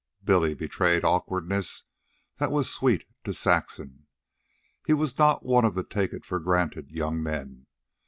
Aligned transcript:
Billy 0.23 0.55
betrayed 0.55 1.03
awkwardness 1.05 1.83
that 2.37 2.49
was 2.51 2.67
sweet 2.73 3.05
to 3.23 3.35
Saxon. 3.35 4.07
He 4.83 4.93
was 4.93 5.19
not 5.19 5.45
one 5.45 5.63
of 5.63 5.75
the 5.75 5.83
take 5.83 6.11
it 6.11 6.25
for 6.25 6.39
granted 6.39 6.89
young 6.89 7.21
men. 7.21 7.67